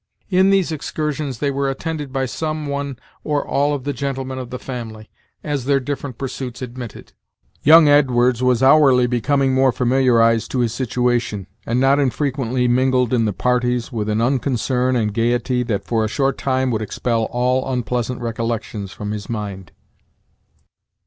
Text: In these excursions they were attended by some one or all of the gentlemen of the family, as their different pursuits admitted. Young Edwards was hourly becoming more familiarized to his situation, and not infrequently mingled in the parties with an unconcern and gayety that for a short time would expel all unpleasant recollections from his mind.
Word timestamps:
In 0.31 0.49
these 0.49 0.71
excursions 0.71 1.37
they 1.37 1.51
were 1.51 1.69
attended 1.69 2.11
by 2.11 2.25
some 2.25 2.65
one 2.65 2.97
or 3.23 3.47
all 3.47 3.75
of 3.75 3.83
the 3.83 3.93
gentlemen 3.93 4.39
of 4.39 4.49
the 4.49 4.57
family, 4.57 5.11
as 5.43 5.65
their 5.65 5.79
different 5.79 6.17
pursuits 6.17 6.63
admitted. 6.63 7.13
Young 7.61 7.87
Edwards 7.87 8.41
was 8.41 8.63
hourly 8.63 9.05
becoming 9.05 9.53
more 9.53 9.71
familiarized 9.71 10.49
to 10.49 10.61
his 10.61 10.73
situation, 10.73 11.45
and 11.67 11.79
not 11.79 11.99
infrequently 11.99 12.67
mingled 12.67 13.13
in 13.13 13.25
the 13.25 13.31
parties 13.31 13.91
with 13.91 14.09
an 14.09 14.21
unconcern 14.21 14.95
and 14.95 15.13
gayety 15.13 15.61
that 15.61 15.85
for 15.85 16.03
a 16.03 16.07
short 16.09 16.35
time 16.35 16.71
would 16.71 16.81
expel 16.81 17.25
all 17.25 17.71
unpleasant 17.71 18.19
recollections 18.21 18.91
from 18.91 19.11
his 19.11 19.29
mind. 19.29 19.71